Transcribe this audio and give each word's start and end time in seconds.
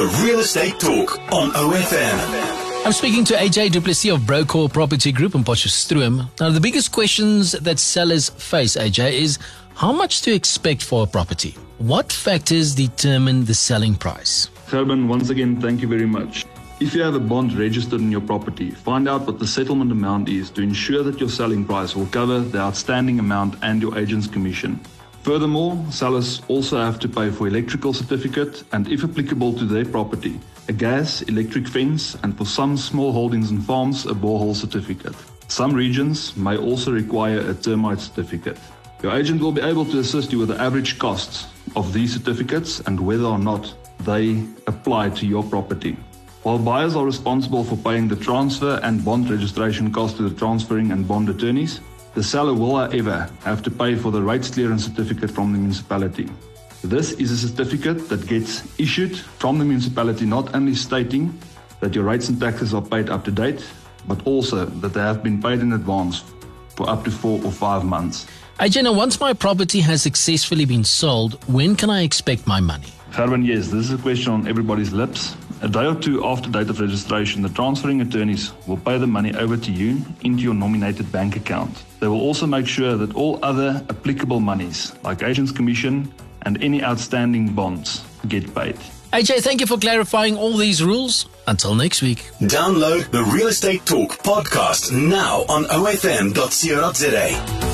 The 0.00 0.24
Real 0.24 0.40
Estate 0.40 0.80
Talk 0.80 1.18
on 1.30 1.50
OFM. 1.50 2.86
I'm 2.86 2.92
speaking 2.92 3.22
to 3.26 3.34
AJ 3.34 3.72
Duplessis 3.72 4.10
of 4.10 4.20
Brocor 4.22 4.72
Property 4.72 5.12
Group 5.12 5.34
in 5.34 5.44
Potchefstroom. 5.44 6.26
Now, 6.40 6.48
the 6.48 6.58
biggest 6.58 6.90
questions 6.90 7.52
that 7.52 7.78
sellers 7.78 8.30
face, 8.30 8.76
AJ, 8.76 9.12
is 9.12 9.38
how 9.74 9.92
much 9.92 10.22
to 10.22 10.32
expect 10.32 10.82
for 10.82 11.02
a 11.02 11.06
property? 11.06 11.54
What 11.76 12.10
factors 12.10 12.74
determine 12.74 13.44
the 13.44 13.52
selling 13.52 13.94
price? 13.94 14.48
Gerben, 14.68 15.06
once 15.06 15.28
again, 15.28 15.60
thank 15.60 15.82
you 15.82 15.88
very 15.88 16.06
much. 16.06 16.46
If 16.80 16.94
you 16.94 17.02
have 17.02 17.14
a 17.14 17.20
bond 17.20 17.52
registered 17.52 18.00
in 18.00 18.10
your 18.10 18.22
property, 18.22 18.70
find 18.70 19.06
out 19.06 19.26
what 19.26 19.38
the 19.38 19.46
settlement 19.46 19.92
amount 19.92 20.30
is 20.30 20.48
to 20.52 20.62
ensure 20.62 21.02
that 21.02 21.20
your 21.20 21.28
selling 21.28 21.66
price 21.66 21.94
will 21.94 22.06
cover 22.06 22.40
the 22.40 22.58
outstanding 22.58 23.18
amount 23.18 23.56
and 23.60 23.82
your 23.82 23.98
agent's 23.98 24.28
commission. 24.28 24.80
Furthermore, 25.22 25.76
sellers 25.90 26.40
also 26.48 26.78
have 26.78 26.98
to 27.00 27.08
pay 27.08 27.30
for 27.30 27.46
electrical 27.46 27.92
certificate 27.92 28.64
and, 28.72 28.88
if 28.88 29.04
applicable 29.04 29.52
to 29.52 29.66
their 29.66 29.84
property, 29.84 30.40
a 30.68 30.72
gas, 30.72 31.20
electric 31.22 31.68
fence, 31.68 32.16
and 32.22 32.36
for 32.36 32.46
some 32.46 32.76
small 32.76 33.12
holdings 33.12 33.50
and 33.50 33.62
farms, 33.62 34.06
a 34.06 34.14
borehole 34.14 34.56
certificate. 34.56 35.14
Some 35.48 35.74
regions 35.74 36.36
may 36.36 36.56
also 36.56 36.90
require 36.90 37.40
a 37.40 37.54
termite 37.54 38.00
certificate. 38.00 38.58
Your 39.02 39.14
agent 39.14 39.42
will 39.42 39.52
be 39.52 39.60
able 39.60 39.84
to 39.86 39.98
assist 39.98 40.32
you 40.32 40.38
with 40.38 40.48
the 40.48 40.60
average 40.60 40.98
costs 40.98 41.48
of 41.76 41.92
these 41.92 42.14
certificates 42.14 42.80
and 42.80 42.98
whether 42.98 43.24
or 43.24 43.38
not 43.38 43.74
they 44.00 44.42
apply 44.66 45.10
to 45.10 45.26
your 45.26 45.42
property. 45.42 45.96
While 46.44 46.58
buyers 46.58 46.96
are 46.96 47.04
responsible 47.04 47.64
for 47.64 47.76
paying 47.76 48.08
the 48.08 48.16
transfer 48.16 48.80
and 48.82 49.04
bond 49.04 49.28
registration 49.28 49.92
costs 49.92 50.16
to 50.16 50.28
the 50.28 50.38
transferring 50.38 50.92
and 50.92 51.06
bond 51.06 51.28
attorneys, 51.28 51.80
the 52.14 52.22
seller 52.22 52.54
will, 52.54 52.76
however, 52.76 53.30
have 53.44 53.62
to 53.62 53.70
pay 53.70 53.94
for 53.94 54.10
the 54.10 54.22
rates 54.22 54.50
clearance 54.50 54.84
certificate 54.84 55.30
from 55.30 55.52
the 55.52 55.58
municipality. 55.58 56.28
This 56.82 57.12
is 57.12 57.30
a 57.30 57.48
certificate 57.48 58.08
that 58.08 58.26
gets 58.26 58.62
issued 58.80 59.18
from 59.18 59.58
the 59.58 59.64
municipality 59.64 60.24
not 60.26 60.54
only 60.54 60.74
stating 60.74 61.38
that 61.80 61.94
your 61.94 62.04
rates 62.04 62.28
and 62.28 62.40
taxes 62.40 62.74
are 62.74 62.82
paid 62.82 63.10
up 63.10 63.24
to 63.24 63.30
date, 63.30 63.64
but 64.08 64.26
also 64.26 64.64
that 64.64 64.94
they 64.94 65.00
have 65.00 65.22
been 65.22 65.40
paid 65.40 65.60
in 65.60 65.72
advance 65.72 66.24
for 66.76 66.88
up 66.88 67.04
to 67.04 67.10
four 67.10 67.42
or 67.44 67.52
five 67.52 67.84
months. 67.84 68.26
AJ, 68.58 68.84
now 68.84 68.92
once 68.92 69.20
my 69.20 69.32
property 69.32 69.80
has 69.80 70.02
successfully 70.02 70.64
been 70.64 70.84
sold, 70.84 71.42
when 71.44 71.76
can 71.76 71.90
I 71.90 72.02
expect 72.02 72.46
my 72.46 72.60
money? 72.60 72.88
Gerben, 73.12 73.44
yes, 73.44 73.68
this 73.68 73.86
is 73.86 73.92
a 73.92 73.98
question 73.98 74.32
on 74.32 74.46
everybody's 74.46 74.92
lips. 74.92 75.36
A 75.62 75.68
day 75.68 75.84
or 75.84 75.94
two 75.94 76.24
after 76.24 76.48
date 76.48 76.70
of 76.70 76.80
registration, 76.80 77.42
the 77.42 77.50
transferring 77.50 78.00
attorneys 78.00 78.52
will 78.66 78.78
pay 78.78 78.96
the 78.96 79.06
money 79.06 79.34
over 79.34 79.58
to 79.58 79.70
you 79.70 80.02
into 80.22 80.42
your 80.42 80.54
nominated 80.54 81.12
bank 81.12 81.36
account. 81.36 81.84
They 82.00 82.08
will 82.08 82.20
also 82.20 82.46
make 82.46 82.66
sure 82.66 82.96
that 82.96 83.14
all 83.14 83.38
other 83.42 83.84
applicable 83.90 84.40
monies, 84.40 84.94
like 85.04 85.22
agent's 85.22 85.52
commission 85.52 86.10
and 86.42 86.62
any 86.62 86.82
outstanding 86.82 87.54
bonds, 87.54 88.02
get 88.26 88.54
paid. 88.54 88.76
AJ, 89.12 89.42
thank 89.42 89.60
you 89.60 89.66
for 89.66 89.76
clarifying 89.76 90.38
all 90.38 90.56
these 90.56 90.82
rules. 90.82 91.26
Until 91.46 91.74
next 91.74 92.00
week. 92.00 92.30
Download 92.40 93.10
the 93.10 93.22
Real 93.24 93.48
Estate 93.48 93.84
Talk 93.84 94.12
podcast 94.22 94.92
now 94.92 95.44
on 95.48 95.64
OFM.co.za. 95.64 97.69